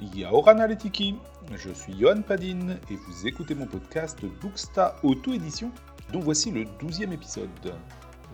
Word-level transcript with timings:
Yaoran 0.00 0.52
Analytiki, 0.52 1.16
je 1.56 1.70
suis 1.70 1.98
Johan 1.98 2.22
Padin 2.22 2.76
et 2.90 2.94
vous 2.94 3.26
écoutez 3.26 3.54
mon 3.54 3.66
podcast 3.66 4.24
Booksta 4.40 4.96
Auto-édition 5.02 5.72
dont 6.12 6.20
voici 6.20 6.50
le 6.52 6.64
12e 6.64 7.12
épisode. 7.12 7.74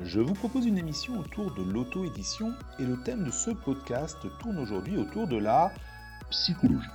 Je 0.02 0.20
vous 0.20 0.34
propose 0.34 0.66
une 0.66 0.76
émission 0.76 1.18
autour 1.18 1.54
de 1.54 1.62
l'auto-édition 1.62 2.52
et 2.78 2.84
le 2.84 3.00
thème 3.02 3.24
de 3.24 3.30
ce 3.30 3.50
podcast 3.50 4.18
tourne 4.40 4.58
aujourd'hui 4.58 4.98
autour 4.98 5.26
de 5.26 5.38
la 5.38 5.72
psychologie. 6.30 6.86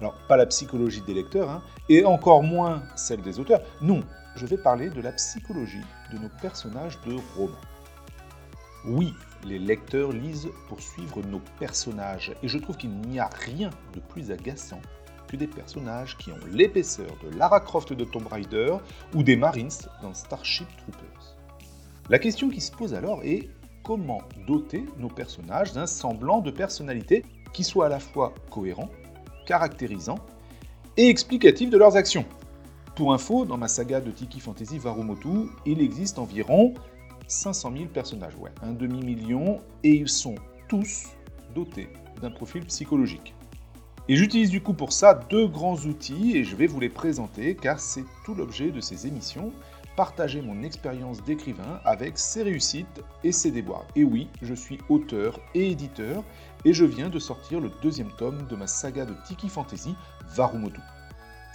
Alors, 0.00 0.14
pas 0.28 0.36
la 0.36 0.46
psychologie 0.46 1.02
des 1.02 1.14
lecteurs, 1.14 1.48
hein, 1.48 1.62
et 1.88 2.04
encore 2.04 2.42
moins 2.42 2.82
celle 2.96 3.22
des 3.22 3.38
auteurs. 3.38 3.60
Non, 3.80 4.02
je 4.36 4.44
vais 4.44 4.58
parler 4.58 4.90
de 4.90 5.00
la 5.00 5.12
psychologie 5.12 5.84
de 6.12 6.18
nos 6.18 6.30
personnages 6.42 6.98
de 7.06 7.16
romans. 7.36 7.54
Oui, 8.84 9.14
les 9.44 9.58
lecteurs 9.58 10.12
lisent 10.12 10.48
pour 10.68 10.80
suivre 10.80 11.22
nos 11.22 11.40
personnages, 11.58 12.32
et 12.42 12.48
je 12.48 12.58
trouve 12.58 12.76
qu'il 12.76 12.90
n'y 12.90 13.18
a 13.18 13.28
rien 13.28 13.70
de 13.92 14.00
plus 14.00 14.30
agaçant 14.30 14.80
que 15.28 15.36
des 15.36 15.46
personnages 15.46 16.16
qui 16.16 16.30
ont 16.32 16.46
l'épaisseur 16.50 17.10
de 17.22 17.36
Lara 17.36 17.60
Croft 17.60 17.92
de 17.92 18.04
Tomb 18.04 18.26
Raider 18.26 18.76
ou 19.14 19.22
des 19.22 19.36
Marines 19.36 19.70
dans 20.02 20.14
Starship 20.14 20.68
Troopers. 20.78 21.36
La 22.10 22.18
question 22.18 22.50
qui 22.50 22.60
se 22.60 22.72
pose 22.72 22.94
alors 22.94 23.22
est 23.22 23.48
comment 23.82 24.22
doter 24.46 24.84
nos 24.98 25.08
personnages 25.08 25.72
d'un 25.72 25.86
semblant 25.86 26.40
de 26.40 26.50
personnalité 26.50 27.24
qui 27.52 27.64
soit 27.64 27.86
à 27.86 27.88
la 27.88 28.00
fois 28.00 28.34
cohérent, 28.50 28.90
caractérisant 29.46 30.18
et 30.96 31.08
explicatif 31.08 31.70
de 31.70 31.78
leurs 31.78 31.96
actions. 31.96 32.24
Pour 32.94 33.12
info, 33.12 33.44
dans 33.44 33.56
ma 33.56 33.68
saga 33.68 34.00
de 34.00 34.10
Tiki 34.10 34.38
Fantasy 34.40 34.78
Varumotu, 34.78 35.48
il 35.66 35.80
existe 35.80 36.18
environ 36.18 36.74
500 37.26 37.72
000 37.72 37.84
personnages, 37.86 38.36
ouais, 38.36 38.52
un 38.62 38.72
demi-million, 38.72 39.60
et 39.82 39.90
ils 39.90 40.08
sont 40.08 40.34
tous 40.68 41.06
dotés 41.54 41.88
d'un 42.20 42.30
profil 42.30 42.64
psychologique. 42.66 43.34
Et 44.06 44.16
j'utilise 44.16 44.50
du 44.50 44.60
coup 44.60 44.74
pour 44.74 44.92
ça 44.92 45.14
deux 45.30 45.48
grands 45.48 45.78
outils 45.78 46.36
et 46.36 46.44
je 46.44 46.56
vais 46.56 46.66
vous 46.66 46.78
les 46.78 46.90
présenter 46.90 47.56
car 47.56 47.80
c'est 47.80 48.04
tout 48.26 48.34
l'objet 48.34 48.70
de 48.70 48.80
ces 48.80 49.06
émissions, 49.06 49.50
partager 49.96 50.42
mon 50.42 50.62
expérience 50.62 51.24
d'écrivain 51.24 51.80
avec 51.86 52.18
ses 52.18 52.42
réussites 52.42 53.02
et 53.22 53.32
ses 53.32 53.50
déboires. 53.50 53.86
Et 53.96 54.04
oui, 54.04 54.28
je 54.42 54.52
suis 54.52 54.78
auteur 54.90 55.40
et 55.54 55.70
éditeur 55.70 56.22
et 56.66 56.74
je 56.74 56.84
viens 56.84 57.08
de 57.08 57.18
sortir 57.18 57.60
le 57.60 57.70
deuxième 57.82 58.10
tome 58.18 58.46
de 58.46 58.56
ma 58.56 58.66
saga 58.66 59.06
de 59.06 59.14
Tiki 59.26 59.48
Fantasy, 59.48 59.94
Varumotu. 60.34 60.80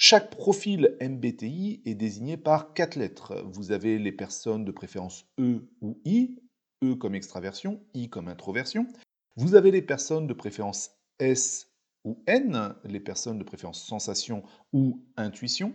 Chaque 0.00 0.30
profil 0.30 0.96
MBTI 1.00 1.82
est 1.84 1.96
désigné 1.96 2.36
par 2.36 2.72
quatre 2.72 2.94
lettres. 2.94 3.42
Vous 3.50 3.72
avez 3.72 3.98
les 3.98 4.12
personnes 4.12 4.64
de 4.64 4.70
préférence 4.70 5.26
E 5.40 5.68
ou 5.80 6.00
I, 6.04 6.38
E 6.84 6.94
comme 6.94 7.16
extraversion, 7.16 7.80
I 7.94 8.08
comme 8.08 8.28
introversion. 8.28 8.86
Vous 9.34 9.56
avez 9.56 9.72
les 9.72 9.82
personnes 9.82 10.28
de 10.28 10.34
préférence 10.34 10.92
S 11.18 11.72
ou 12.04 12.22
N, 12.28 12.76
les 12.84 13.00
personnes 13.00 13.40
de 13.40 13.44
préférence 13.44 13.84
sensation 13.84 14.44
ou 14.72 15.04
intuition. 15.16 15.74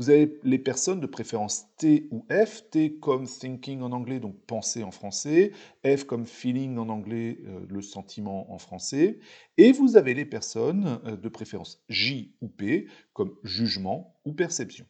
Vous 0.00 0.08
avez 0.08 0.40
les 0.44 0.58
personnes 0.58 1.00
de 1.00 1.06
préférence 1.06 1.66
T 1.76 2.08
ou 2.10 2.24
F, 2.30 2.70
T 2.70 2.94
comme 3.00 3.26
thinking 3.26 3.82
en 3.82 3.92
anglais, 3.92 4.18
donc 4.18 4.34
penser 4.46 4.82
en 4.82 4.90
français, 4.90 5.52
F 5.84 6.04
comme 6.04 6.24
feeling 6.24 6.78
en 6.78 6.88
anglais, 6.88 7.38
euh, 7.44 7.66
le 7.68 7.82
sentiment 7.82 8.50
en 8.50 8.56
français, 8.56 9.18
et 9.58 9.72
vous 9.72 9.98
avez 9.98 10.14
les 10.14 10.24
personnes 10.24 11.02
euh, 11.04 11.18
de 11.18 11.28
préférence 11.28 11.84
J 11.90 12.34
ou 12.40 12.48
P 12.48 12.86
comme 13.12 13.36
jugement 13.44 14.18
ou 14.24 14.32
perception. 14.32 14.86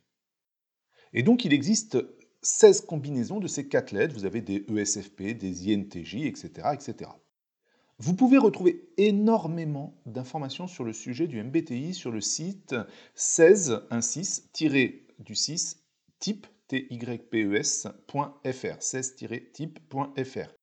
Et 1.12 1.24
donc 1.24 1.44
il 1.44 1.52
existe 1.52 1.98
16 2.42 2.82
combinaisons 2.82 3.40
de 3.40 3.48
ces 3.48 3.66
quatre 3.66 3.90
lettres, 3.90 4.14
vous 4.14 4.26
avez 4.26 4.42
des 4.42 4.64
ESFP, 4.72 5.36
des 5.36 5.74
INTJ, 5.74 6.26
etc. 6.26 6.68
etc. 6.72 7.10
Vous 8.02 8.14
pouvez 8.14 8.38
retrouver 8.38 8.88
énormément 8.96 10.00
d'informations 10.06 10.66
sur 10.66 10.84
le 10.84 10.94
sujet 10.94 11.26
du 11.26 11.42
MBTI 11.42 11.92
sur 11.92 12.10
le 12.10 12.22
site 12.22 12.74
16 13.14 13.82
du 15.20 15.34
6 15.34 15.82
type 16.18 16.46
types.fr 16.70 17.92
16-type.fr. 18.44 20.54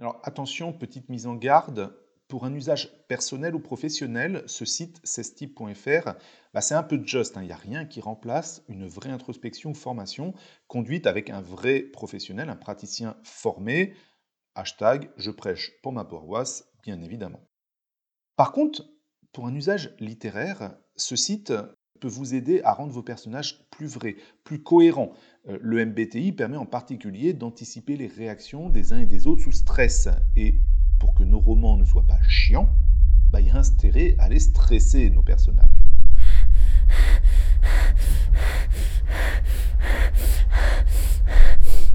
Alors 0.00 0.20
attention, 0.22 0.72
petite 0.72 1.08
mise 1.08 1.26
en 1.26 1.36
garde, 1.36 1.96
pour 2.28 2.44
un 2.44 2.54
usage 2.54 2.90
personnel 3.06 3.54
ou 3.54 3.60
professionnel, 3.60 4.42
ce 4.46 4.64
site 4.64 5.00
16type.fr, 5.06 6.16
bah, 6.52 6.60
c'est 6.60 6.74
un 6.74 6.82
peu 6.82 7.00
just, 7.04 7.36
hein. 7.36 7.42
il 7.42 7.46
n'y 7.46 7.52
a 7.52 7.56
rien 7.56 7.86
qui 7.86 8.00
remplace 8.00 8.62
une 8.68 8.86
vraie 8.86 9.10
introspection 9.10 9.70
ou 9.70 9.74
formation 9.74 10.34
conduite 10.66 11.06
avec 11.06 11.30
un 11.30 11.40
vrai 11.40 11.80
professionnel, 11.80 12.50
un 12.50 12.56
praticien 12.56 13.16
formé. 13.22 13.94
Hashtag 14.54 15.10
je 15.16 15.30
prêche 15.30 15.72
pour 15.82 15.92
ma 15.92 16.04
paroisse, 16.04 16.70
bien 16.82 17.00
évidemment. 17.00 17.40
Par 18.36 18.52
contre, 18.52 18.84
pour 19.32 19.46
un 19.46 19.54
usage 19.54 19.94
littéraire, 19.98 20.76
ce 20.96 21.16
site 21.16 21.52
peut 22.00 22.08
vous 22.08 22.34
aider 22.34 22.60
à 22.64 22.72
rendre 22.72 22.92
vos 22.92 23.02
personnages 23.02 23.60
plus 23.70 23.86
vrais, 23.86 24.16
plus 24.42 24.62
cohérents. 24.62 25.12
Euh, 25.48 25.58
le 25.60 25.84
MBTI 25.84 26.32
permet 26.32 26.56
en 26.56 26.66
particulier 26.66 27.32
d'anticiper 27.32 27.96
les 27.96 28.06
réactions 28.06 28.68
des 28.68 28.92
uns 28.92 29.00
et 29.00 29.06
des 29.06 29.26
autres 29.26 29.42
sous 29.42 29.52
stress. 29.52 30.08
Et 30.36 30.60
pour 30.98 31.14
que 31.14 31.22
nos 31.22 31.38
romans 31.38 31.76
ne 31.76 31.84
soient 31.84 32.06
pas 32.06 32.20
chiants, 32.28 32.68
bah, 33.32 33.40
il 33.40 33.48
y 33.48 33.50
a 33.50 33.56
intérêt 33.56 34.16
à 34.18 34.28
les 34.28 34.40
stresser, 34.40 35.10
nos 35.10 35.22
personnages. 35.22 35.68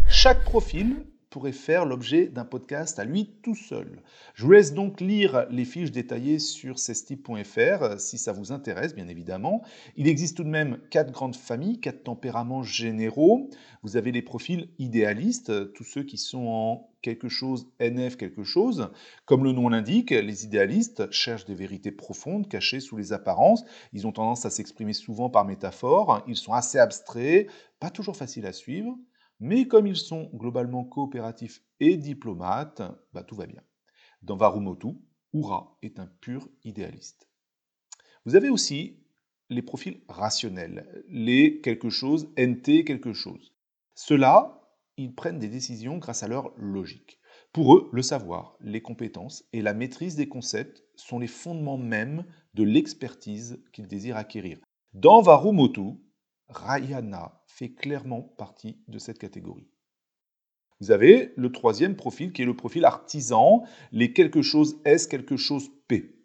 Chaque 0.08 0.44
profil 0.44 1.06
pourrait 1.30 1.52
faire 1.52 1.86
l'objet 1.86 2.28
d'un 2.28 2.46
podcast 2.46 3.00
à 3.00 3.06
lui 3.06 3.30
tout 3.44 3.56
seul. 3.56 4.02
Je 4.34 4.44
vous 4.44 4.52
laisse 4.52 4.74
donc 4.74 5.00
lire 5.00 5.46
les 5.50 5.66
fiches 5.66 5.92
détaillées 5.92 6.40
sur 6.40 6.80
cestip.fr 6.80 8.00
si 8.00 8.18
ça 8.18 8.34
vous 8.34 8.52
intéresse, 8.52 8.96
bien 8.96 9.08
évidemment. 9.08 9.62
Il 9.96 10.08
existe 10.08 10.38
tout 10.38 10.44
de 10.44 10.50
même 10.50 10.80
quatre 10.90 11.12
grandes 11.12 11.36
familles, 11.36 11.80
quatre 11.80 12.04
tempéraments 12.04 12.64
généraux. 12.64 13.50
Vous 13.84 13.96
avez 13.96 14.12
les 14.12 14.22
profils 14.22 14.70
idéalistes, 14.80 15.74
tous 15.74 15.84
ceux 15.84 16.04
qui 16.04 16.18
sont 16.18 16.48
en 16.48 16.90
quelque 17.02 17.30
chose, 17.30 17.68
NF 17.80 18.18
quelque 18.18 18.44
chose. 18.44 18.90
Comme 19.26 19.44
le 19.44 19.52
nom 19.52 19.70
l'indique, 19.70 20.12
les 20.12 20.46
idéalistes 20.46 21.12
cherchent 21.12 21.46
des 21.46 21.56
vérités 21.56 21.92
profondes 21.92 22.48
cachées 22.48 22.80
sous 22.80 22.98
les 22.98 23.14
apparences. 23.14 23.64
Ils 23.94 24.08
ont 24.08 24.12
tendance 24.12 24.46
à 24.46 24.50
s'exprimer 24.50 24.94
souvent 24.94 25.30
par 25.30 25.46
métaphore. 25.46 26.24
Ils 26.28 26.36
sont 26.36 26.54
assez 26.54 26.80
abstraits, 26.80 27.48
pas 27.80 27.90
toujours 27.90 28.18
faciles 28.18 28.46
à 28.46 28.54
suivre. 28.54 28.98
Mais 29.40 29.68
comme 29.68 29.88
ils 29.88 29.96
sont 29.96 30.30
globalement 30.34 30.84
coopératifs 30.84 31.64
et 31.80 31.98
diplomates, 31.98 32.82
bah, 33.14 33.24
tout 33.24 33.36
va 33.36 33.46
bien. 33.46 33.64
Dans 34.22 34.36
Varumotu, 34.36 34.96
Ura 35.34 35.78
est 35.82 36.00
un 36.00 36.08
pur 36.08 36.50
idéaliste. 36.64 37.30
Vous 38.26 38.36
avez 38.36 38.50
aussi 38.50 39.00
les 39.50 39.62
profils 39.62 40.02
rationnels, 40.08 41.04
les 41.08 41.62
quelque 41.62 41.90
chose, 41.90 42.30
NT 42.38 42.84
quelque 42.84 43.14
chose. 43.14 43.54
Ceux-là, 43.96 44.60
ils 44.98 45.16
prennent 45.16 45.40
des 45.40 45.48
décisions 45.48 45.98
grâce 45.98 46.24
à 46.24 46.28
leur 46.28 46.52
logique. 46.58 47.20
Pour 47.54 47.76
eux, 47.76 47.90
le 47.92 48.02
savoir, 48.02 48.58
les 48.60 48.82
compétences 48.82 49.46
et 49.54 49.62
la 49.62 49.74
maîtrise 49.74 50.16
des 50.16 50.28
concepts 50.28 50.84
sont 50.96 51.20
les 51.20 51.28
fondements 51.28 51.78
mêmes 51.78 52.26
de 52.54 52.64
l'expertise 52.64 53.64
qu'ils 53.72 53.88
désirent 53.88 54.18
acquérir. 54.18 54.60
Dans 54.94 55.22
Varumotu, 55.22 55.98
Rayana 56.50 57.42
fait 57.48 57.74
clairement 57.74 58.22
partie 58.22 58.82
de 58.88 58.98
cette 58.98 59.20
catégorie. 59.20 59.70
Vous 60.80 60.92
avez 60.92 61.34
le 61.36 61.52
troisième 61.52 61.96
profil 61.96 62.32
qui 62.32 62.42
est 62.42 62.46
le 62.46 62.56
profil 62.56 62.86
artisan, 62.86 63.64
les 63.92 64.14
quelque 64.14 64.42
chose 64.42 64.80
S, 64.86 65.08
quelque 65.08 65.38
chose 65.38 65.70
P. 65.88 66.16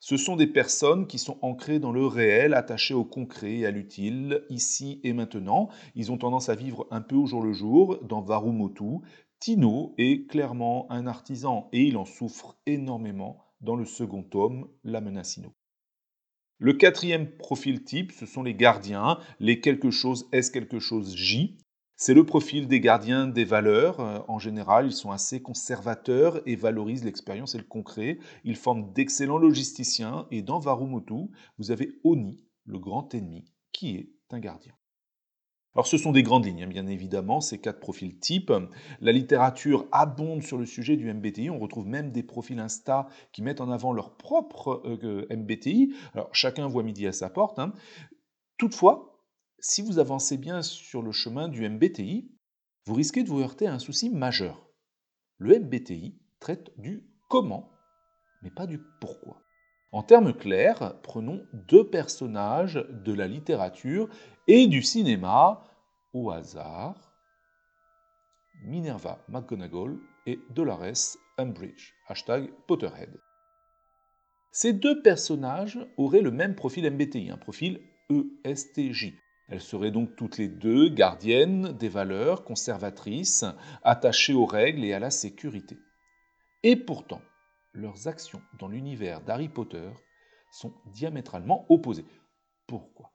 Ce 0.00 0.16
sont 0.16 0.36
des 0.36 0.46
personnes 0.46 1.08
qui 1.08 1.18
sont 1.18 1.38
ancrées 1.42 1.80
dans 1.80 1.90
le 1.90 2.06
réel, 2.06 2.54
attachées 2.54 2.94
au 2.94 3.04
concret 3.04 3.56
et 3.56 3.66
à 3.66 3.72
l'utile, 3.72 4.44
ici 4.48 5.00
et 5.02 5.12
maintenant. 5.12 5.68
Ils 5.96 6.12
ont 6.12 6.18
tendance 6.18 6.48
à 6.48 6.54
vivre 6.54 6.86
un 6.92 7.00
peu 7.00 7.16
au 7.16 7.26
jour 7.26 7.42
le 7.42 7.52
jour. 7.52 7.98
Dans 8.04 8.22
Varumotu, 8.22 9.00
Tino 9.40 9.94
est 9.98 10.28
clairement 10.30 10.86
un 10.90 11.08
artisan 11.08 11.68
et 11.72 11.82
il 11.82 11.96
en 11.96 12.04
souffre 12.04 12.56
énormément 12.66 13.44
dans 13.60 13.74
le 13.74 13.84
second 13.84 14.22
tome, 14.22 14.68
La 14.84 15.00
Menacino. 15.00 15.52
Le 16.60 16.72
quatrième 16.72 17.30
profil 17.30 17.84
type, 17.84 18.10
ce 18.10 18.26
sont 18.26 18.42
les 18.42 18.54
gardiens, 18.54 19.18
les 19.38 19.60
quelque 19.60 19.90
chose 19.90 20.28
S, 20.32 20.50
quelque 20.50 20.80
chose 20.80 21.14
J. 21.14 21.56
C'est 21.94 22.14
le 22.14 22.24
profil 22.24 22.66
des 22.66 22.80
gardiens 22.80 23.28
des 23.28 23.44
valeurs. 23.44 24.00
Euh, 24.00 24.18
en 24.28 24.38
général, 24.38 24.86
ils 24.86 24.92
sont 24.92 25.10
assez 25.10 25.40
conservateurs 25.40 26.40
et 26.46 26.56
valorisent 26.56 27.04
l'expérience 27.04 27.54
et 27.54 27.58
le 27.58 27.64
concret. 27.64 28.18
Ils 28.44 28.56
forment 28.56 28.92
d'excellents 28.92 29.38
logisticiens 29.38 30.26
et 30.30 30.42
dans 30.42 30.58
Varumutu, 30.58 31.30
vous 31.58 31.70
avez 31.70 31.92
Oni, 32.04 32.44
le 32.64 32.78
grand 32.78 33.14
ennemi, 33.14 33.44
qui 33.72 33.96
est 33.96 34.10
un 34.30 34.38
gardien. 34.40 34.77
Alors 35.78 35.86
ce 35.86 35.96
sont 35.96 36.10
des 36.10 36.24
grandes 36.24 36.44
lignes, 36.44 36.64
hein, 36.64 36.66
bien 36.66 36.88
évidemment, 36.88 37.40
ces 37.40 37.60
quatre 37.60 37.78
profils 37.78 38.18
types. 38.18 38.52
La 39.00 39.12
littérature 39.12 39.86
abonde 39.92 40.42
sur 40.42 40.58
le 40.58 40.66
sujet 40.66 40.96
du 40.96 41.14
MBTI. 41.14 41.50
On 41.50 41.60
retrouve 41.60 41.86
même 41.86 42.10
des 42.10 42.24
profils 42.24 42.58
Insta 42.58 43.06
qui 43.30 43.42
mettent 43.42 43.60
en 43.60 43.70
avant 43.70 43.92
leur 43.92 44.16
propre 44.16 44.82
euh, 44.84 45.24
MBTI. 45.30 45.94
Alors 46.14 46.34
chacun 46.34 46.66
voit 46.66 46.82
midi 46.82 47.06
à 47.06 47.12
sa 47.12 47.30
porte. 47.30 47.60
Hein. 47.60 47.74
Toutefois, 48.56 49.22
si 49.60 49.80
vous 49.82 50.00
avancez 50.00 50.36
bien 50.36 50.62
sur 50.62 51.00
le 51.00 51.12
chemin 51.12 51.46
du 51.46 51.68
MBTI, 51.68 52.28
vous 52.84 52.94
risquez 52.94 53.22
de 53.22 53.28
vous 53.28 53.40
heurter 53.40 53.68
à 53.68 53.74
un 53.74 53.78
souci 53.78 54.10
majeur. 54.10 54.68
Le 55.36 55.60
MBTI 55.60 56.18
traite 56.40 56.72
du 56.76 57.08
comment, 57.28 57.70
mais 58.42 58.50
pas 58.50 58.66
du 58.66 58.80
pourquoi. 59.00 59.44
En 59.92 60.02
termes 60.02 60.34
clairs, 60.34 61.00
prenons 61.02 61.46
deux 61.52 61.88
personnages 61.88 62.84
de 62.90 63.12
la 63.12 63.28
littérature 63.28 64.08
et 64.48 64.66
du 64.66 64.82
cinéma 64.82 65.62
au 66.12 66.30
hasard. 66.30 67.14
Minerva 68.62 69.24
McGonagall 69.28 69.98
et 70.26 70.40
Dolores 70.50 71.16
Umbridge. 71.36 71.94
Hashtag 72.08 72.50
Potterhead. 72.66 73.20
Ces 74.50 74.72
deux 74.72 75.02
personnages 75.02 75.78
auraient 75.96 76.22
le 76.22 76.30
même 76.30 76.54
profil 76.54 76.90
MBTI, 76.90 77.30
un 77.30 77.36
profil 77.36 77.80
ESTJ. 78.44 79.14
Elles 79.48 79.60
seraient 79.60 79.90
donc 79.90 80.16
toutes 80.16 80.38
les 80.38 80.48
deux 80.48 80.88
gardiennes 80.88 81.72
des 81.72 81.88
valeurs, 81.88 82.44
conservatrices, 82.44 83.44
attachées 83.82 84.34
aux 84.34 84.46
règles 84.46 84.84
et 84.84 84.92
à 84.92 84.98
la 84.98 85.10
sécurité. 85.10 85.78
Et 86.62 86.76
pourtant, 86.76 87.22
leurs 87.72 88.08
actions 88.08 88.42
dans 88.58 88.68
l'univers 88.68 89.20
d'Harry 89.20 89.48
Potter 89.48 89.90
sont 90.50 90.74
diamétralement 90.86 91.66
opposées. 91.68 92.06
Pourquoi? 92.66 93.12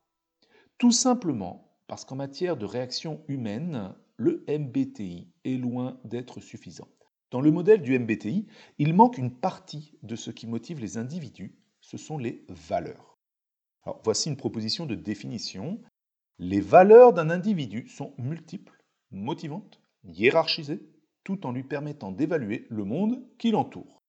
Tout 0.77 0.91
simplement 0.91 1.72
parce 1.87 2.05
qu'en 2.05 2.15
matière 2.15 2.57
de 2.57 2.65
réaction 2.65 3.23
humaine, 3.27 3.93
le 4.17 4.45
MBTI 4.47 5.27
est 5.43 5.57
loin 5.57 5.99
d'être 6.03 6.39
suffisant. 6.39 6.87
Dans 7.31 7.41
le 7.41 7.51
modèle 7.51 7.81
du 7.81 7.97
MBTI, 7.97 8.47
il 8.77 8.93
manque 8.93 9.17
une 9.17 9.33
partie 9.33 9.97
de 10.03 10.15
ce 10.15 10.31
qui 10.31 10.45
motive 10.45 10.79
les 10.79 10.97
individus, 10.97 11.55
ce 11.81 11.97
sont 11.97 12.17
les 12.17 12.45
valeurs. 12.47 13.17
Voici 14.03 14.29
une 14.29 14.37
proposition 14.37 14.85
de 14.85 14.95
définition. 14.95 15.81
Les 16.39 16.61
valeurs 16.61 17.11
d'un 17.11 17.29
individu 17.29 17.87
sont 17.87 18.13
multiples, 18.17 18.83
motivantes, 19.11 19.81
hiérarchisées, 20.03 20.87
tout 21.23 21.45
en 21.45 21.51
lui 21.51 21.63
permettant 21.63 22.11
d'évaluer 22.11 22.67
le 22.69 22.85
monde 22.85 23.25
qui 23.37 23.51
l'entoure. 23.51 24.02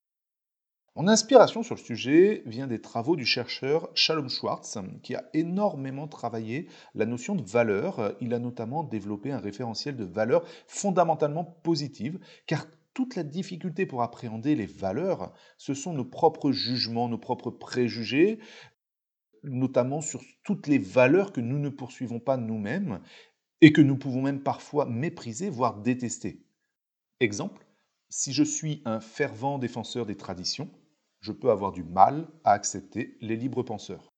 Mon 0.97 1.09
inspiration 1.09 1.65
sur 1.65 1.75
le 1.75 1.81
sujet 1.81 2.45
vient 2.47 2.69
des 2.69 2.81
travaux 2.81 3.17
du 3.17 3.27
chercheur 3.27 3.91
Shalom 3.97 4.29
Schwartz, 4.29 4.79
qui 5.03 5.17
a 5.17 5.25
énormément 5.35 6.07
travaillé 6.07 6.69
la 6.95 7.05
notion 7.05 7.35
de 7.35 7.43
valeur. 7.43 8.15
Il 8.21 8.33
a 8.33 8.39
notamment 8.39 8.85
développé 8.85 9.33
un 9.33 9.41
référentiel 9.41 9.97
de 9.97 10.05
valeurs 10.05 10.47
fondamentalement 10.69 11.43
positives, 11.45 12.21
car 12.47 12.69
toute 12.93 13.17
la 13.17 13.25
difficulté 13.25 13.87
pour 13.87 14.03
appréhender 14.03 14.55
les 14.55 14.67
valeurs, 14.67 15.33
ce 15.59 15.75
sont 15.75 15.95
nos 15.95 16.05
propres 16.05 16.53
jugements, 16.53 17.09
nos 17.09 17.19
propres 17.19 17.51
préjugés, 17.51 18.39
notamment 19.43 20.01
sur 20.01 20.23
toutes 20.45 20.69
les 20.69 20.79
valeurs 20.79 21.33
que 21.33 21.41
nous 21.41 21.59
ne 21.59 21.71
poursuivons 21.71 22.21
pas 22.21 22.37
nous-mêmes 22.37 23.01
et 23.61 23.73
que 23.73 23.81
nous 23.81 23.97
pouvons 23.97 24.23
même 24.23 24.45
parfois 24.45 24.87
mépriser, 24.87 25.51
voire 25.51 25.83
détester. 25.83 26.47
Exemple, 27.19 27.67
si 28.11 28.33
je 28.33 28.45
suis 28.45 28.81
un 28.85 29.01
fervent 29.01 29.59
défenseur 29.59 30.07
des 30.07 30.17
traditions, 30.17 30.71
je 31.25 31.33
peux 31.33 31.51
avoir 31.51 31.73
du 31.73 31.83
mal 31.83 32.29
à 32.45 32.53
accepter 32.53 33.17
les 33.23 33.37
libres 33.37 33.63
penseurs. 33.63 34.13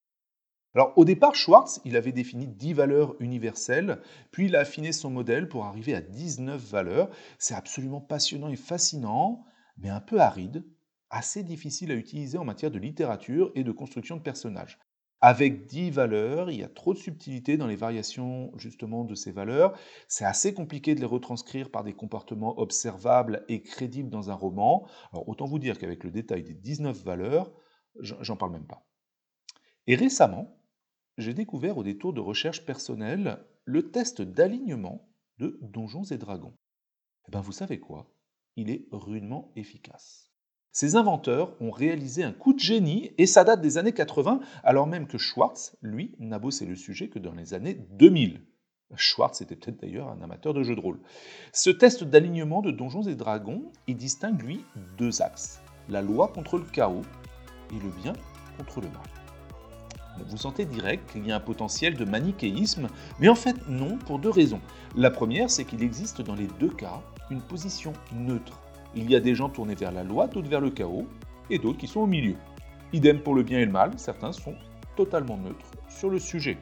Alors 0.74 0.92
au 0.96 1.04
départ, 1.04 1.36
Schwartz, 1.36 1.80
il 1.84 1.96
avait 1.96 2.10
défini 2.10 2.48
10 2.48 2.72
valeurs 2.72 3.14
universelles, 3.20 4.02
puis 4.32 4.46
il 4.46 4.56
a 4.56 4.60
affiné 4.60 4.90
son 4.90 5.08
modèle 5.08 5.48
pour 5.48 5.64
arriver 5.64 5.94
à 5.94 6.00
19 6.00 6.60
valeurs. 6.60 7.08
C'est 7.38 7.54
absolument 7.54 8.00
passionnant 8.00 8.48
et 8.48 8.56
fascinant, 8.56 9.44
mais 9.78 9.88
un 9.88 10.00
peu 10.00 10.20
aride, 10.20 10.64
assez 11.08 11.44
difficile 11.44 11.92
à 11.92 11.94
utiliser 11.94 12.38
en 12.38 12.44
matière 12.44 12.72
de 12.72 12.78
littérature 12.80 13.52
et 13.54 13.62
de 13.62 13.70
construction 13.70 14.16
de 14.16 14.22
personnages. 14.22 14.78
Avec 15.22 15.66
10 15.66 15.90
valeurs, 15.90 16.50
il 16.50 16.60
y 16.60 16.62
a 16.62 16.68
trop 16.68 16.92
de 16.92 16.98
subtilité 16.98 17.56
dans 17.56 17.66
les 17.66 17.76
variations 17.76 18.52
justement 18.58 19.04
de 19.04 19.14
ces 19.14 19.32
valeurs. 19.32 19.78
C'est 20.08 20.26
assez 20.26 20.52
compliqué 20.52 20.94
de 20.94 21.00
les 21.00 21.06
retranscrire 21.06 21.70
par 21.70 21.84
des 21.84 21.94
comportements 21.94 22.58
observables 22.58 23.44
et 23.48 23.62
crédibles 23.62 24.10
dans 24.10 24.30
un 24.30 24.34
roman. 24.34 24.86
Autant 25.12 25.46
vous 25.46 25.58
dire 25.58 25.78
qu'avec 25.78 26.04
le 26.04 26.10
détail 26.10 26.42
des 26.42 26.54
19 26.54 27.02
valeurs, 27.02 27.50
j'en 28.00 28.36
parle 28.36 28.52
même 28.52 28.66
pas. 28.66 28.86
Et 29.86 29.94
récemment, 29.94 30.60
j'ai 31.16 31.32
découvert 31.32 31.78
au 31.78 31.82
détour 31.82 32.12
de 32.12 32.20
recherche 32.20 32.66
personnelle 32.66 33.42
le 33.64 33.90
test 33.90 34.20
d'alignement 34.20 35.08
de 35.38 35.58
Donjons 35.62 36.04
et 36.04 36.18
Dragons. 36.18 36.54
Eh 37.26 37.30
bien 37.30 37.40
vous 37.40 37.52
savez 37.52 37.80
quoi? 37.80 38.12
Il 38.56 38.70
est 38.70 38.86
rudement 38.90 39.50
efficace. 39.56 40.25
Ces 40.78 40.94
inventeurs 40.94 41.54
ont 41.62 41.70
réalisé 41.70 42.22
un 42.22 42.32
coup 42.32 42.52
de 42.52 42.58
génie 42.58 43.10
et 43.16 43.24
ça 43.24 43.44
date 43.44 43.62
des 43.62 43.78
années 43.78 43.94
80, 43.94 44.40
alors 44.62 44.86
même 44.86 45.06
que 45.06 45.16
Schwartz, 45.16 45.74
lui, 45.80 46.14
n'a 46.18 46.38
bossé 46.38 46.66
le 46.66 46.76
sujet 46.76 47.08
que 47.08 47.18
dans 47.18 47.32
les 47.32 47.54
années 47.54 47.78
2000. 47.92 48.42
Schwartz 48.94 49.40
était 49.40 49.56
peut-être 49.56 49.80
d'ailleurs 49.80 50.10
un 50.10 50.20
amateur 50.20 50.52
de 50.52 50.62
jeux 50.62 50.76
de 50.76 50.80
rôle. 50.82 51.00
Ce 51.54 51.70
test 51.70 52.04
d'alignement 52.04 52.60
de 52.60 52.72
Donjons 52.72 53.04
et 53.04 53.14
Dragons, 53.14 53.72
il 53.86 53.96
distingue 53.96 54.42
lui 54.42 54.60
deux 54.98 55.22
axes 55.22 55.62
la 55.88 56.02
loi 56.02 56.28
contre 56.28 56.58
le 56.58 56.64
chaos 56.64 57.00
et 57.70 57.82
le 57.82 57.88
bien 58.02 58.12
contre 58.58 58.82
le 58.82 58.88
mal. 58.88 60.26
Vous 60.28 60.36
sentez 60.36 60.66
direct 60.66 61.10
qu'il 61.10 61.26
y 61.26 61.32
a 61.32 61.36
un 61.36 61.40
potentiel 61.40 61.94
de 61.94 62.04
manichéisme, 62.04 62.88
mais 63.18 63.30
en 63.30 63.34
fait 63.34 63.56
non, 63.66 63.96
pour 63.96 64.18
deux 64.18 64.28
raisons. 64.28 64.60
La 64.94 65.10
première, 65.10 65.48
c'est 65.48 65.64
qu'il 65.64 65.82
existe 65.82 66.20
dans 66.20 66.34
les 66.34 66.48
deux 66.60 66.68
cas 66.68 67.00
une 67.30 67.40
position 67.40 67.94
neutre 68.12 68.60
il 68.96 69.10
y 69.10 69.14
a 69.14 69.20
des 69.20 69.34
gens 69.34 69.50
tournés 69.50 69.74
vers 69.74 69.92
la 69.92 70.02
loi, 70.02 70.26
d'autres 70.26 70.48
vers 70.48 70.60
le 70.60 70.70
chaos, 70.70 71.06
et 71.50 71.58
d'autres 71.58 71.78
qui 71.78 71.86
sont 71.86 72.00
au 72.00 72.06
milieu. 72.06 72.34
Idem 72.92 73.20
pour 73.20 73.34
le 73.34 73.42
bien 73.42 73.60
et 73.60 73.66
le 73.66 73.70
mal, 73.70 73.92
certains 73.98 74.32
sont 74.32 74.54
totalement 74.96 75.36
neutres 75.36 75.70
sur 75.88 76.08
le 76.08 76.18
sujet. 76.18 76.56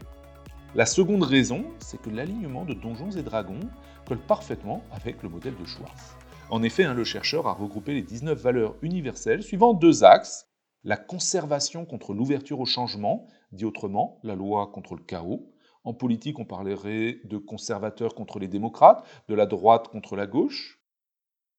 La 0.75 0.87
seconde 0.87 1.23
raison, 1.23 1.65
c'est 1.79 2.03
que 2.03 2.11
l'alignement 2.11 2.65
de 2.65 2.75
Donjons 2.75 3.13
et 3.13 3.23
Dragons 3.23 3.61
colle 4.09 4.19
parfaitement 4.19 4.83
avec 4.91 5.23
le 5.23 5.29
modèle 5.29 5.57
de 5.57 5.65
Schwartz. 5.65 6.17
En 6.51 6.63
effet, 6.65 6.83
hein, 6.83 6.95
le 6.95 7.05
chercheur 7.05 7.47
a 7.47 7.53
regroupé 7.53 7.95
les 7.95 8.03
19 8.03 8.37
valeurs 8.37 8.75
universelles 8.83 9.45
suivant 9.45 9.73
deux 9.73 10.03
axes. 10.03 10.51
La 10.83 10.97
conservation 10.97 11.87
contre 11.87 12.13
l'ouverture 12.13 12.59
au 12.59 12.67
changement, 12.67 13.29
dit 13.53 13.65
autrement, 13.65 14.19
la 14.25 14.35
loi 14.35 14.67
contre 14.75 14.97
le 14.97 15.03
chaos. 15.03 15.49
En 15.85 15.95
politique, 15.95 16.39
on 16.41 16.45
parlerait 16.45 17.21
de 17.25 17.39
conservateurs 17.39 18.15
contre 18.15 18.41
les 18.41 18.49
démocrates, 18.49 19.05
de 19.29 19.35
la 19.35 19.47
droite 19.47 19.89
contre 19.89 20.17
la 20.17 20.27
gauche. 20.27 20.81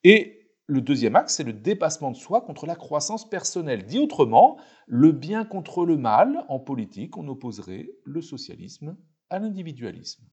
Et 0.04 0.35
le 0.68 0.82
deuxième 0.82 1.16
axe, 1.16 1.36
c'est 1.36 1.44
le 1.44 1.54
dépassement 1.54 2.12
de 2.12 2.16
soi 2.16 2.42
contre 2.42 2.66
la 2.66 2.76
croissance 2.76 3.30
personnelle. 3.30 3.86
Dit 3.86 4.00
autrement, 4.00 4.58
le 4.88 5.12
bien 5.12 5.46
contre 5.46 5.86
le 5.86 5.98
mal, 5.98 6.44
en 6.50 6.60
politique, 6.60 7.18
on 7.18 7.28
opposerait 7.28 7.90
le 8.04 8.22
socialisme 8.22 8.98
à 9.30 9.40
l'individualisme. 9.40 10.24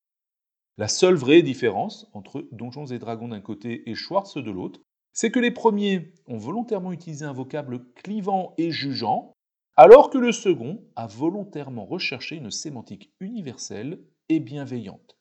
La 0.78 0.88
seule 0.88 1.16
vraie 1.16 1.42
différence 1.42 2.06
entre 2.14 2.48
Donjons 2.50 2.86
et 2.86 2.98
Dragons 2.98 3.28
d'un 3.28 3.42
côté 3.42 3.88
et 3.90 3.94
Schwartz 3.94 4.36
de 4.36 4.50
l'autre, 4.50 4.80
c'est 5.12 5.30
que 5.30 5.40
les 5.40 5.50
premiers 5.50 6.14
ont 6.26 6.38
volontairement 6.38 6.92
utilisé 6.92 7.26
un 7.26 7.34
vocable 7.34 7.92
clivant 7.92 8.54
et 8.56 8.70
jugeant, 8.70 9.34
alors 9.76 10.08
que 10.08 10.16
le 10.16 10.32
second 10.32 10.82
a 10.96 11.06
volontairement 11.06 11.84
recherché 11.84 12.36
une 12.36 12.50
sémantique 12.50 13.12
universelle 13.20 14.02
et 14.30 14.40
bienveillante. 14.40 15.18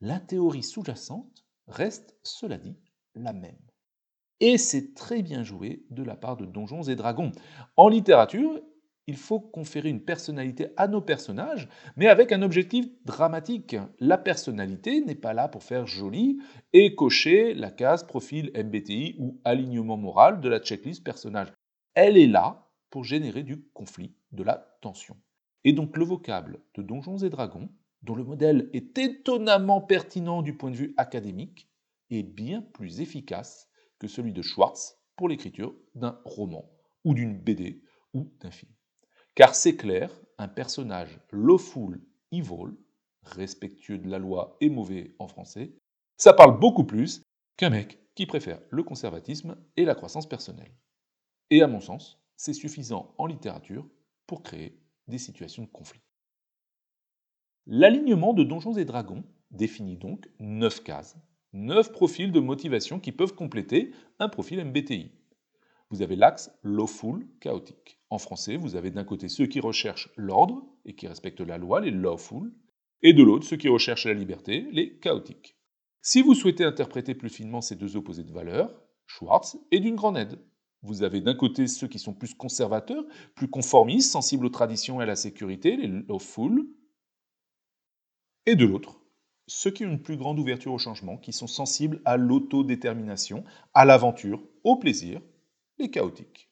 La 0.00 0.20
théorie 0.20 0.62
sous-jacente 0.62 1.44
reste, 1.66 2.16
cela 2.22 2.56
dit, 2.56 2.76
la 3.16 3.32
même. 3.32 3.58
Et 4.40 4.58
c'est 4.58 4.94
très 4.94 5.22
bien 5.22 5.42
joué 5.42 5.84
de 5.90 6.02
la 6.02 6.16
part 6.16 6.36
de 6.36 6.44
Donjons 6.44 6.82
et 6.82 6.96
Dragons. 6.96 7.32
En 7.76 7.88
littérature, 7.88 8.60
il 9.06 9.16
faut 9.16 9.40
conférer 9.40 9.90
une 9.90 10.04
personnalité 10.04 10.68
à 10.76 10.88
nos 10.88 11.02
personnages, 11.02 11.68
mais 11.96 12.08
avec 12.08 12.32
un 12.32 12.42
objectif 12.42 12.86
dramatique. 13.04 13.76
La 14.00 14.18
personnalité 14.18 15.02
n'est 15.02 15.14
pas 15.14 15.34
là 15.34 15.48
pour 15.48 15.62
faire 15.62 15.86
joli 15.86 16.38
et 16.72 16.94
cocher 16.94 17.54
la 17.54 17.70
case 17.70 18.04
profil 18.04 18.50
MBTI 18.54 19.16
ou 19.18 19.40
alignement 19.44 19.96
moral 19.96 20.40
de 20.40 20.48
la 20.48 20.58
checklist 20.58 21.04
personnage. 21.04 21.52
Elle 21.94 22.16
est 22.16 22.26
là 22.26 22.70
pour 22.90 23.04
générer 23.04 23.42
du 23.42 23.62
conflit, 23.74 24.14
de 24.32 24.42
la 24.42 24.76
tension. 24.80 25.16
Et 25.64 25.72
donc 25.72 25.96
le 25.96 26.04
vocable 26.04 26.60
de 26.74 26.82
Donjons 26.82 27.18
et 27.18 27.30
Dragons, 27.30 27.68
dont 28.02 28.14
le 28.14 28.24
modèle 28.24 28.70
est 28.72 28.96
étonnamment 28.98 29.80
pertinent 29.80 30.42
du 30.42 30.56
point 30.56 30.70
de 30.70 30.76
vue 30.76 30.94
académique, 30.96 31.68
est 32.10 32.22
bien 32.22 32.62
plus 32.62 33.00
efficace 33.00 33.68
celui 34.08 34.32
de 34.32 34.42
Schwartz 34.42 34.98
pour 35.16 35.28
l'écriture 35.28 35.74
d'un 35.94 36.20
roman 36.24 36.70
ou 37.04 37.14
d'une 37.14 37.38
BD 37.38 37.82
ou 38.12 38.32
d'un 38.40 38.50
film. 38.50 38.72
Car 39.34 39.54
c'est 39.54 39.76
clair, 39.76 40.10
un 40.38 40.48
personnage 40.48 41.20
lawful 41.30 42.00
evil, 42.32 42.76
respectueux 43.22 43.98
de 43.98 44.08
la 44.08 44.18
loi 44.18 44.56
et 44.60 44.70
mauvais 44.70 45.14
en 45.18 45.28
français, 45.28 45.74
ça 46.16 46.32
parle 46.32 46.58
beaucoup 46.58 46.84
plus 46.84 47.22
qu'un 47.56 47.70
mec 47.70 48.00
qui 48.14 48.26
préfère 48.26 48.60
le 48.70 48.82
conservatisme 48.82 49.56
et 49.76 49.84
la 49.84 49.94
croissance 49.94 50.28
personnelle. 50.28 50.72
Et 51.50 51.62
à 51.62 51.66
mon 51.66 51.80
sens, 51.80 52.20
c'est 52.36 52.52
suffisant 52.52 53.14
en 53.18 53.26
littérature 53.26 53.88
pour 54.26 54.42
créer 54.42 54.80
des 55.08 55.18
situations 55.18 55.64
de 55.64 55.68
conflit. 55.68 56.00
L'alignement 57.66 58.34
de 58.34 58.44
Donjons 58.44 58.76
et 58.76 58.84
Dragons 58.84 59.24
définit 59.50 59.96
donc 59.96 60.28
9 60.38 60.82
cases, 60.82 61.16
9 61.54 61.92
profils 61.92 62.32
de 62.32 62.40
motivation 62.40 62.98
qui 62.98 63.12
peuvent 63.12 63.34
compléter 63.34 63.92
un 64.18 64.28
profil 64.28 64.62
MBTI. 64.64 65.12
Vous 65.90 66.02
avez 66.02 66.16
l'axe 66.16 66.50
lawful, 66.64 67.28
chaotique. 67.38 68.00
En 68.10 68.18
français, 68.18 68.56
vous 68.56 68.74
avez 68.74 68.90
d'un 68.90 69.04
côté 69.04 69.28
ceux 69.28 69.46
qui 69.46 69.60
recherchent 69.60 70.10
l'ordre 70.16 70.66
et 70.84 70.96
qui 70.96 71.06
respectent 71.06 71.40
la 71.40 71.56
loi, 71.56 71.80
les 71.80 71.92
lawful, 71.92 72.52
et 73.02 73.12
de 73.12 73.22
l'autre 73.22 73.46
ceux 73.46 73.56
qui 73.56 73.68
recherchent 73.68 74.06
la 74.06 74.14
liberté, 74.14 74.66
les 74.72 74.98
chaotiques. 74.98 75.56
Si 76.02 76.22
vous 76.22 76.34
souhaitez 76.34 76.64
interpréter 76.64 77.14
plus 77.14 77.30
finement 77.30 77.60
ces 77.60 77.76
deux 77.76 77.96
opposés 77.96 78.24
de 78.24 78.32
valeurs, 78.32 78.74
Schwartz 79.06 79.56
est 79.70 79.78
d'une 79.78 79.94
grande 79.94 80.16
aide. 80.16 80.40
Vous 80.82 81.04
avez 81.04 81.20
d'un 81.20 81.36
côté 81.36 81.68
ceux 81.68 81.86
qui 81.86 82.00
sont 82.00 82.14
plus 82.14 82.34
conservateurs, 82.34 83.04
plus 83.36 83.48
conformistes, 83.48 84.10
sensibles 84.10 84.46
aux 84.46 84.50
traditions 84.50 85.00
et 85.00 85.04
à 85.04 85.06
la 85.06 85.16
sécurité, 85.16 85.76
les 85.76 85.86
lawful, 85.86 86.66
et 88.44 88.56
de 88.56 88.66
l'autre, 88.66 89.03
ceux 89.46 89.70
qui 89.70 89.84
ont 89.84 89.90
une 89.90 90.02
plus 90.02 90.16
grande 90.16 90.38
ouverture 90.38 90.72
au 90.72 90.78
changement, 90.78 91.16
qui 91.16 91.32
sont 91.32 91.46
sensibles 91.46 92.00
à 92.04 92.16
l'autodétermination, 92.16 93.44
à 93.74 93.84
l'aventure, 93.84 94.42
au 94.62 94.76
plaisir, 94.76 95.20
les 95.78 95.90
chaotiques. 95.90 96.50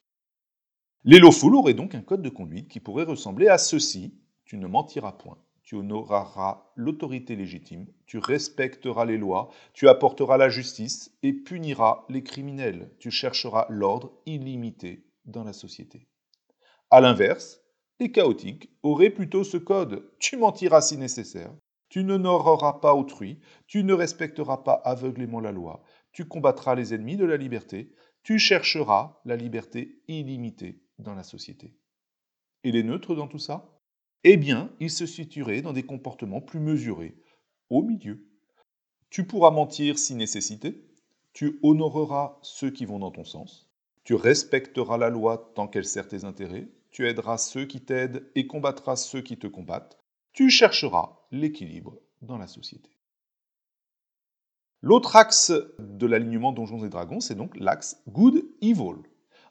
Les 1.04 1.18
lawful 1.18 1.54
auraient 1.54 1.74
donc 1.74 1.94
un 1.94 2.02
code 2.02 2.22
de 2.22 2.28
conduite 2.28 2.68
qui 2.68 2.80
pourrait 2.80 3.04
ressembler 3.04 3.48
à 3.48 3.58
ceci. 3.58 4.14
Tu 4.44 4.56
ne 4.56 4.66
mentiras 4.66 5.12
point, 5.12 5.38
tu 5.62 5.76
honoreras 5.76 6.70
l'autorité 6.76 7.34
légitime, 7.36 7.86
tu 8.06 8.18
respecteras 8.18 9.04
les 9.04 9.18
lois, 9.18 9.50
tu 9.72 9.88
apporteras 9.88 10.36
la 10.36 10.48
justice 10.48 11.16
et 11.22 11.32
puniras 11.32 12.04
les 12.08 12.22
criminels, 12.22 12.90
tu 12.98 13.10
chercheras 13.10 13.66
l'ordre 13.68 14.12
illimité 14.26 15.06
dans 15.24 15.44
la 15.44 15.52
société. 15.52 16.06
A 16.90 17.00
l'inverse, 17.00 17.62
les 17.98 18.12
chaotiques 18.12 18.70
auraient 18.82 19.10
plutôt 19.10 19.44
ce 19.44 19.56
code. 19.56 20.04
Tu 20.18 20.36
mentiras 20.36 20.82
si 20.82 20.98
nécessaire, 20.98 21.52
tu 21.92 22.04
n'honoreras 22.04 22.80
pas 22.80 22.94
autrui, 22.94 23.38
tu 23.66 23.84
ne 23.84 23.92
respecteras 23.92 24.56
pas 24.56 24.80
aveuglément 24.82 25.40
la 25.40 25.52
loi, 25.52 25.82
tu 26.12 26.24
combattras 26.24 26.74
les 26.74 26.94
ennemis 26.94 27.18
de 27.18 27.26
la 27.26 27.36
liberté, 27.36 27.92
tu 28.22 28.38
chercheras 28.38 29.20
la 29.26 29.36
liberté 29.36 30.00
illimitée 30.08 30.80
dans 30.98 31.14
la 31.14 31.22
société. 31.22 31.76
Et 32.64 32.72
les 32.72 32.82
neutres 32.82 33.14
dans 33.14 33.28
tout 33.28 33.38
ça? 33.38 33.78
Eh 34.24 34.38
bien, 34.38 34.72
il 34.80 34.88
se 34.88 35.04
situerait 35.04 35.60
dans 35.60 35.74
des 35.74 35.82
comportements 35.82 36.40
plus 36.40 36.60
mesurés, 36.60 37.14
au 37.68 37.82
milieu. 37.82 38.26
Tu 39.10 39.26
pourras 39.26 39.50
mentir 39.50 39.98
si 39.98 40.14
nécessité, 40.14 40.88
tu 41.34 41.58
honoreras 41.62 42.38
ceux 42.40 42.70
qui 42.70 42.86
vont 42.86 43.00
dans 43.00 43.10
ton 43.10 43.24
sens, 43.24 43.70
tu 44.02 44.14
respecteras 44.14 44.96
la 44.96 45.10
loi 45.10 45.52
tant 45.54 45.68
qu'elle 45.68 45.84
sert 45.84 46.08
tes 46.08 46.24
intérêts, 46.24 46.70
tu 46.90 47.06
aideras 47.06 47.36
ceux 47.36 47.66
qui 47.66 47.82
t'aident 47.82 48.26
et 48.34 48.46
combattras 48.46 48.96
ceux 48.96 49.20
qui 49.20 49.36
te 49.36 49.46
combattent, 49.46 49.98
tu 50.32 50.48
chercheras 50.48 51.18
l'équilibre 51.32 51.98
dans 52.20 52.38
la 52.38 52.46
société. 52.46 52.90
L'autre 54.80 55.16
axe 55.16 55.52
de 55.78 56.06
l'alignement 56.06 56.52
Donjons 56.52 56.84
et 56.84 56.88
Dragons, 56.88 57.20
c'est 57.20 57.34
donc 57.34 57.56
l'axe 57.56 58.02
Good 58.08 58.44
Evil. 58.60 59.02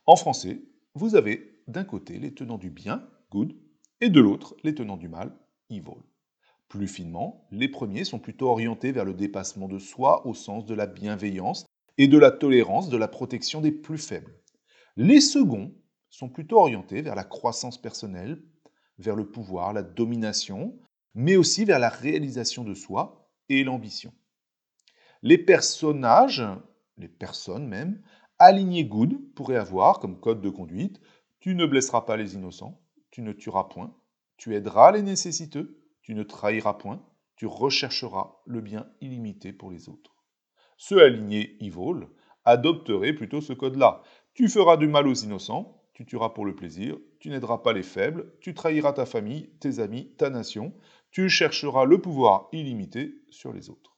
En 0.06 0.16
français, 0.16 0.62
vous 0.94 1.16
avez 1.16 1.62
d'un 1.68 1.84
côté 1.84 2.20
les 2.20 2.34
tenants 2.34 2.58
du 2.58 2.70
bien, 2.70 3.08
good, 3.32 3.56
et 4.02 4.10
de 4.10 4.20
l'autre 4.20 4.56
les 4.64 4.76
tenants 4.76 4.98
du 4.98 5.08
mal, 5.08 5.32
evil. 5.70 6.02
Plus 6.68 6.88
finement, 6.88 7.48
les 7.52 7.68
premiers 7.68 8.04
sont 8.04 8.20
plutôt 8.20 8.50
orientés 8.50 8.92
vers 8.92 9.06
le 9.06 9.14
dépassement 9.14 9.68
de 9.68 9.80
soi 9.80 10.26
au 10.26 10.34
sens 10.34 10.66
de 10.66 10.74
la 10.74 10.88
bienveillance 10.88 11.66
et 11.98 12.08
de 12.08 12.18
la 12.18 12.32
tolérance 12.32 12.90
de 12.90 12.98
la 12.98 13.08
protection 13.08 13.62
des 13.62 13.72
plus 13.72 13.98
faibles. 13.98 14.34
Les 14.98 15.22
seconds 15.22 15.74
sont 16.10 16.30
plutôt 16.30 16.58
orientés 16.58 17.02
vers 17.02 17.16
la 17.16 17.24
croissance 17.24 17.78
personnelle, 17.78 18.42
vers 18.98 19.16
le 19.16 19.30
pouvoir, 19.30 19.74
la 19.74 19.84
domination, 19.84 20.78
mais 21.14 21.36
aussi 21.36 21.66
vers 21.66 21.80
la 21.80 21.90
réalisation 21.90 22.64
de 22.64 22.74
soi 22.74 23.30
et 23.50 23.64
l'ambition. 23.64 24.14
Les 25.22 25.38
personnages, 25.38 26.44
les 26.98 27.08
personnes 27.08 27.68
même, 27.68 28.02
alignés 28.40 28.86
good 28.86 29.20
pourraient 29.36 29.56
avoir 29.56 30.00
comme 30.00 30.20
code 30.20 30.42
de 30.42 30.50
conduite 30.50 31.00
tu 31.42 31.56
ne 31.56 31.66
blesseras 31.66 32.02
pas 32.02 32.18
les 32.18 32.36
innocents, 32.36 32.80
tu 33.10 33.24
ne 33.24 33.34
tueras 33.34 33.66
point, 33.66 33.94
tu 34.38 34.56
aideras 34.56 34.92
les 34.92 35.02
nécessiteux, 35.02 35.84
tu 36.04 36.14
ne 36.14 36.24
trahiras 36.24 36.76
point, 36.76 37.04
tu 37.36 37.48
rechercheras 37.48 38.38
le 38.46 38.62
bien 38.62 38.88
illimité 39.02 39.52
pour 39.52 39.72
les 39.72 39.90
autres. 39.90 40.16
Ceux 40.78 41.02
alignés 41.04 41.58
evil 41.60 42.08
adopteraient 42.46 43.14
plutôt 43.14 43.42
ce 43.42 43.54
code-là. 43.54 44.04
Tu 44.36 44.48
feras 44.48 44.78
du 44.78 44.88
mal 44.88 45.08
aux 45.08 45.14
innocents, 45.16 45.82
tu 45.94 46.06
tueras 46.06 46.30
pour 46.30 46.46
le 46.46 46.56
plaisir, 46.56 46.98
tu 47.20 47.30
n'aideras 47.30 47.58
pas 47.58 47.74
les 47.74 47.84
faibles, 47.84 48.32
tu 48.40 48.54
trahiras 48.54 48.94
ta 48.94 49.08
famille, 49.08 49.50
tes 49.60 49.80
amis, 49.80 50.14
ta 50.18 50.30
nation, 50.30 50.74
tu 51.12 51.30
chercheras 51.30 51.86
le 51.86 52.00
pouvoir 52.00 52.48
illimité 52.54 53.14
sur 53.30 53.54
les 53.54 53.70
autres. 53.70 53.98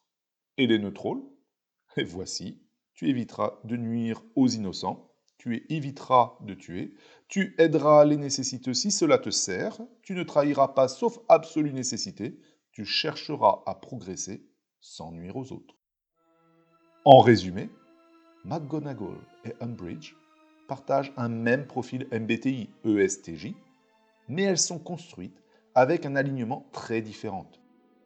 Et 0.57 0.67
les 0.67 0.79
neutrals 0.79 1.21
Et 1.97 2.03
voici, 2.03 2.61
tu 2.95 3.09
éviteras 3.09 3.59
de 3.63 3.77
nuire 3.77 4.23
aux 4.35 4.47
innocents, 4.47 5.11
tu 5.37 5.65
éviteras 5.69 6.37
de 6.41 6.53
tuer, 6.53 6.95
tu 7.27 7.55
aideras 7.57 8.05
les 8.05 8.17
nécessiteux 8.17 8.73
si 8.73 8.91
cela 8.91 9.17
te 9.17 9.29
sert, 9.29 9.79
tu 10.01 10.13
ne 10.13 10.23
trahiras 10.23 10.69
pas 10.69 10.87
sauf 10.87 11.19
absolue 11.29 11.73
nécessité, 11.73 12.39
tu 12.71 12.85
chercheras 12.85 13.61
à 13.65 13.75
progresser 13.75 14.47
sans 14.79 15.11
nuire 15.11 15.35
aux 15.35 15.51
autres. 15.51 15.75
En 17.05 17.19
résumé, 17.19 17.69
McGonagall 18.45 19.19
et 19.45 19.53
Umbridge 19.59 20.15
partagent 20.67 21.13
un 21.17 21.29
même 21.29 21.67
profil 21.67 22.07
MBTI 22.11 22.69
ESTJ, 22.85 23.53
mais 24.29 24.43
elles 24.43 24.57
sont 24.57 24.79
construites 24.79 25.42
avec 25.75 26.05
un 26.05 26.15
alignement 26.15 26.65
très 26.71 27.01
différent. 27.01 27.45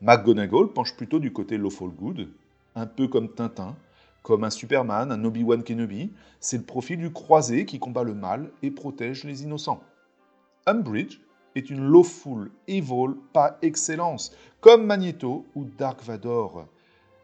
McGonagall 0.02 0.74
penche 0.74 0.96
plutôt 0.96 1.20
du 1.20 1.34
côté 1.34 1.58
lawful 1.58 1.92
good, 1.92 2.30
un 2.76 2.86
peu 2.86 3.08
comme 3.08 3.34
Tintin, 3.34 3.76
comme 4.22 4.44
un 4.44 4.50
Superman, 4.50 5.12
un 5.12 5.24
Obi-Wan 5.24 5.64
Kenobi, 5.64 6.12
c'est 6.40 6.58
le 6.58 6.64
profil 6.64 6.98
du 6.98 7.12
croisé 7.12 7.66
qui 7.66 7.80
combat 7.80 8.04
le 8.04 8.14
mal 8.14 8.52
et 8.62 8.72
protège 8.72 9.24
les 9.24 9.44
innocents. 9.44 9.82
Umbridge 10.66 11.20
est 11.56 11.70
une 11.70 11.88
lawful 11.88 12.52
evil 12.68 13.16
par 13.34 13.56
excellence, 13.62 14.36
comme 14.60 14.86
Magneto 14.86 15.46
ou 15.56 15.64
Dark 15.64 16.04
Vador. 16.04 16.68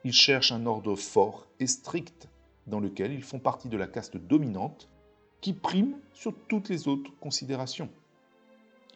Ils 0.04 0.14
cherchent 0.14 0.52
un 0.52 0.66
ordre 0.66 0.96
fort 0.96 1.46
et 1.60 1.68
strict, 1.68 2.28
dans 2.68 2.80
lequel 2.80 3.12
ils 3.12 3.24
font 3.24 3.40
partie 3.40 3.70
de 3.70 3.78
la 3.78 3.88
caste 3.88 4.18
dominante 4.18 4.90
qui 5.42 5.54
prime 5.54 5.98
sur 6.14 6.34
toutes 6.48 6.70
les 6.70 6.88
autres 6.88 7.12
considérations. 7.20 7.90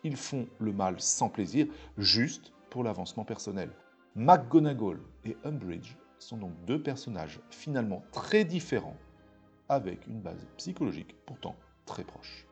Ils 0.04 0.18
font 0.18 0.48
le 0.60 0.74
mal 0.74 1.00
sans 1.00 1.30
plaisir, 1.30 1.68
juste 1.98 2.54
pour 2.70 2.84
l'avancement 2.84 3.25
personnel. 3.25 3.70
McGonagall 4.16 5.00
et 5.25 5.38
Umbridge 5.44 5.96
sont 6.20 6.38
donc 6.38 6.54
deux 6.66 6.82
personnages 6.82 7.39
finalement 7.50 8.04
très 8.12 8.46
différents, 8.46 8.98
avec 9.70 10.08
une 10.08 10.22
base 10.22 10.48
psychologique 10.58 11.16
pourtant 11.25 11.56
très 11.86 12.04
proche. 12.04 12.48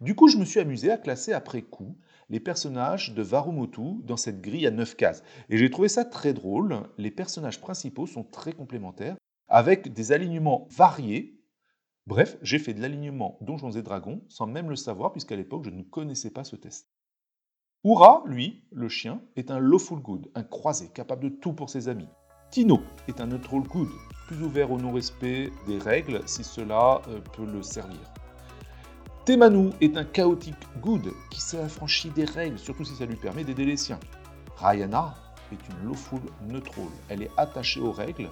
Du 0.00 0.16
coup, 0.16 0.26
je 0.26 0.36
me 0.36 0.44
suis 0.44 0.58
amusé 0.58 0.90
à 0.90 0.98
classer 0.98 1.32
après 1.32 1.62
coup 1.62 1.96
les 2.28 2.40
personnages 2.40 3.14
de 3.14 3.22
Varumutu 3.22 4.02
dans 4.02 4.16
cette 4.16 4.40
grille 4.40 4.66
à 4.66 4.70
9 4.70 4.96
cases. 4.96 5.22
Et 5.48 5.58
j'ai 5.58 5.70
trouvé 5.70 5.88
ça 5.88 6.04
très 6.04 6.32
drôle. 6.32 6.82
Les 6.98 7.10
personnages 7.10 7.60
principaux 7.60 8.06
sont 8.06 8.24
très 8.24 8.52
complémentaires, 8.52 9.16
avec 9.48 9.92
des 9.92 10.12
alignements 10.12 10.66
variés. 10.70 11.38
Bref, 12.06 12.36
j'ai 12.42 12.58
fait 12.58 12.74
de 12.74 12.80
l'alignement 12.80 13.38
Donjons 13.40 13.70
et 13.70 13.82
Dragons 13.82 14.22
sans 14.28 14.46
même 14.46 14.68
le 14.68 14.76
savoir, 14.76 15.12
puisqu'à 15.12 15.36
l'époque, 15.36 15.64
je 15.64 15.70
ne 15.70 15.82
connaissais 15.82 16.30
pas 16.30 16.44
ce 16.44 16.56
test. 16.56 16.90
Oura, 17.84 18.22
lui, 18.26 18.64
le 18.72 18.88
chien, 18.88 19.20
est 19.36 19.50
un 19.50 19.58
lawful 19.58 20.00
good, 20.00 20.30
un 20.34 20.42
croisé, 20.42 20.88
capable 20.88 21.24
de 21.24 21.28
tout 21.28 21.52
pour 21.52 21.70
ses 21.70 21.88
amis. 21.88 22.08
Tino 22.50 22.80
est 23.08 23.20
un 23.20 23.26
neutral 23.26 23.62
good, 23.62 23.88
plus 24.26 24.42
ouvert 24.42 24.70
au 24.70 24.78
non-respect 24.78 25.50
des 25.66 25.78
règles 25.78 26.20
si 26.26 26.44
cela 26.44 27.00
euh, 27.08 27.20
peut 27.36 27.46
le 27.46 27.62
servir. 27.62 28.00
Temanu 29.24 29.70
est 29.80 29.96
un 29.96 30.04
chaotique 30.04 30.54
good 30.80 31.12
qui 31.30 31.40
s'est 31.40 31.64
des 32.14 32.24
règles, 32.24 32.58
surtout 32.58 32.84
si 32.84 32.94
ça 32.94 33.06
lui 33.06 33.16
permet 33.16 33.44
d'aider 33.44 33.64
les 33.64 33.76
siens. 33.76 34.00
Rayana 34.56 35.14
est 35.52 35.68
une 35.68 35.88
lawful 35.88 36.20
neutral. 36.48 36.88
Elle 37.08 37.22
est 37.22 37.30
attachée 37.36 37.80
aux 37.80 37.92
règles, 37.92 38.28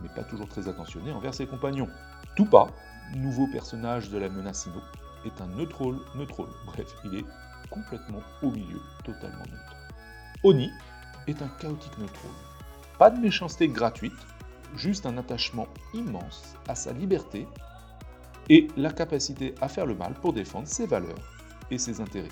mais 0.00 0.08
pas 0.14 0.22
toujours 0.22 0.48
très 0.48 0.68
attentionnée 0.68 1.10
envers 1.10 1.34
ses 1.34 1.46
compagnons. 1.46 1.88
Tupa, 2.36 2.68
nouveau 3.16 3.46
personnage 3.46 4.10
de 4.10 4.18
la 4.18 4.28
menace 4.28 4.66
Ino, 4.66 4.80
est 5.24 5.40
un 5.40 5.46
neutral 5.56 5.94
neutral. 6.14 6.46
Bref, 6.66 6.94
il 7.04 7.16
est 7.16 7.24
complètement 7.70 8.22
au 8.42 8.50
milieu, 8.50 8.80
totalement 9.04 9.44
neutre. 9.44 9.76
Oni 10.44 10.70
est 11.26 11.40
un 11.42 11.48
chaotique 11.60 11.96
neutral. 11.98 12.30
Pas 12.98 13.10
de 13.10 13.20
méchanceté 13.20 13.68
gratuite, 13.68 14.12
juste 14.76 15.06
un 15.06 15.16
attachement 15.18 15.68
immense 15.94 16.54
à 16.68 16.74
sa 16.74 16.92
liberté 16.92 17.46
et 18.48 18.68
la 18.76 18.90
capacité 18.92 19.54
à 19.60 19.68
faire 19.68 19.86
le 19.86 19.94
mal 19.94 20.14
pour 20.14 20.32
défendre 20.32 20.66
ses 20.66 20.86
valeurs 20.86 21.30
et 21.70 21.78
ses 21.78 22.00
intérêts. 22.00 22.28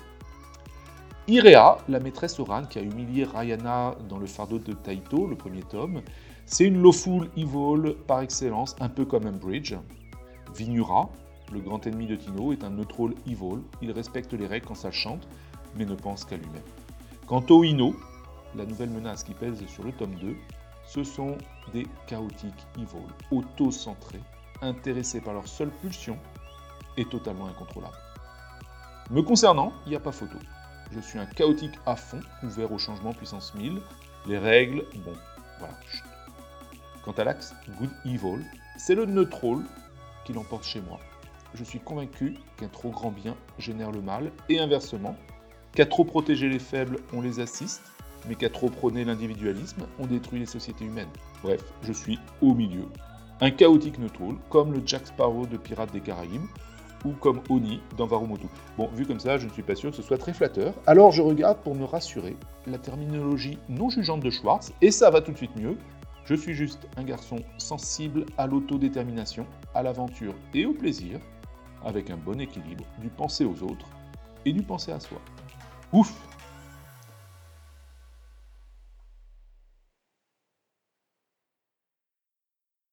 Irea, 1.27 1.77
la 1.87 1.99
maîtresse 1.99 2.39
Oran 2.39 2.63
qui 2.65 2.79
a 2.79 2.81
humilié 2.81 3.23
Rayana 3.23 3.95
dans 4.09 4.17
le 4.17 4.25
fardeau 4.25 4.59
de 4.59 4.73
Taito, 4.73 5.27
le 5.27 5.35
premier 5.35 5.63
tome, 5.63 6.01
c'est 6.45 6.65
une 6.65 6.81
lawful 6.81 7.29
evil 7.37 7.95
par 8.07 8.21
excellence, 8.21 8.75
un 8.79 8.89
peu 8.89 9.05
comme 9.05 9.29
Bridge. 9.31 9.75
Vinura, 10.55 11.09
le 11.51 11.59
grand 11.59 11.85
ennemi 11.85 12.07
de 12.07 12.15
Tino, 12.15 12.51
est 12.53 12.63
un 12.63 12.69
neutral 12.69 13.13
evil, 13.27 13.61
il 13.81 13.91
respecte 13.91 14.33
les 14.33 14.47
règles 14.47 14.67
quand 14.67 14.75
ça 14.75 14.91
chante, 14.91 15.27
mais 15.75 15.85
ne 15.85 15.95
pense 15.95 16.25
qu'à 16.25 16.37
lui-même. 16.37 16.61
Quant 17.27 17.45
au 17.49 17.63
Ino, 17.63 17.95
la 18.55 18.65
nouvelle 18.65 18.89
menace 18.89 19.23
qui 19.23 19.33
pèse 19.33 19.65
sur 19.67 19.83
le 19.83 19.91
tome 19.91 20.15
2, 20.15 20.35
ce 20.85 21.03
sont 21.03 21.37
des 21.73 21.87
chaotiques 22.07 22.67
evil, 22.77 23.07
auto-centrés, 23.31 24.21
intéressés 24.61 25.21
par 25.21 25.33
leur 25.33 25.47
seule 25.47 25.71
pulsion 25.81 26.17
et 26.97 27.05
totalement 27.05 27.47
incontrôlables. 27.47 27.95
Me 29.09 29.21
concernant, 29.21 29.73
il 29.85 29.89
n'y 29.89 29.95
a 29.95 29.99
pas 29.99 30.11
photo. 30.11 30.37
Je 30.91 30.99
suis 30.99 31.19
un 31.19 31.25
chaotique 31.25 31.79
à 31.85 31.95
fond, 31.95 32.19
ouvert 32.43 32.71
au 32.71 32.77
changement 32.77 33.13
puissance 33.13 33.53
1000. 33.55 33.81
Les 34.27 34.37
règles, 34.37 34.83
bon, 35.05 35.13
voilà. 35.59 35.73
Quant 37.03 37.13
à 37.13 37.23
l'axe 37.23 37.55
Good 37.79 37.91
Evil, 38.05 38.45
c'est 38.77 38.95
le 38.95 39.05
neutral 39.05 39.59
qui 40.25 40.33
l'emporte 40.33 40.63
chez 40.63 40.81
moi. 40.81 40.99
Je 41.53 41.63
suis 41.63 41.79
convaincu 41.79 42.35
qu'un 42.57 42.67
trop 42.67 42.89
grand 42.89 43.11
bien 43.11 43.35
génère 43.57 43.91
le 43.91 44.01
mal, 44.01 44.31
et 44.49 44.59
inversement, 44.59 45.15
qu'à 45.73 45.85
trop 45.85 46.05
protéger 46.05 46.49
les 46.49 46.59
faibles, 46.59 46.97
on 47.13 47.21
les 47.21 47.39
assiste, 47.39 47.81
mais 48.27 48.35
qu'à 48.35 48.49
trop 48.49 48.69
prôner 48.69 49.03
l'individualisme, 49.03 49.85
on 49.99 50.05
détruit 50.05 50.39
les 50.39 50.45
sociétés 50.45 50.85
humaines. 50.85 51.09
Bref, 51.43 51.61
je 51.83 51.91
suis 51.91 52.19
au 52.41 52.53
milieu. 52.53 52.85
Un 53.41 53.51
chaotique 53.51 53.97
neutral, 53.97 54.35
comme 54.49 54.71
le 54.71 54.81
Jack 54.85 55.07
Sparrow 55.07 55.45
de 55.45 55.57
Pirates 55.57 55.91
des 55.91 56.01
Caraïbes, 56.01 56.45
ou 57.03 57.13
comme 57.13 57.41
Oni 57.49 57.81
dans 57.97 58.05
Varumotu. 58.05 58.45
Bon, 58.77 58.87
vu 58.93 59.05
comme 59.05 59.19
ça, 59.19 59.37
je 59.37 59.47
ne 59.47 59.51
suis 59.51 59.63
pas 59.63 59.75
sûr 59.75 59.89
que 59.89 59.95
ce 59.95 60.03
soit 60.03 60.19
très 60.19 60.33
flatteur. 60.33 60.73
Alors 60.85 61.11
je 61.11 61.21
regarde 61.21 61.57
pour 61.59 61.75
me 61.75 61.83
rassurer 61.83 62.35
la 62.67 62.77
terminologie 62.77 63.57
non 63.69 63.89
jugeante 63.89 64.21
de 64.21 64.29
Schwartz, 64.29 64.71
et 64.81 64.91
ça 64.91 65.09
va 65.09 65.21
tout 65.21 65.31
de 65.31 65.37
suite 65.37 65.55
mieux. 65.55 65.77
Je 66.25 66.35
suis 66.35 66.53
juste 66.53 66.87
un 66.97 67.03
garçon 67.03 67.37
sensible 67.57 68.25
à 68.37 68.47
l'autodétermination, 68.47 69.45
à 69.73 69.83
l'aventure 69.83 70.35
et 70.53 70.65
au 70.65 70.73
plaisir, 70.73 71.19
avec 71.83 72.09
un 72.09 72.17
bon 72.17 72.39
équilibre 72.39 72.85
du 72.99 73.09
penser 73.09 73.43
aux 73.43 73.63
autres 73.63 73.87
et 74.45 74.53
du 74.53 74.61
penser 74.61 74.91
à 74.91 74.99
soi. 74.99 75.19
Ouf 75.93 76.13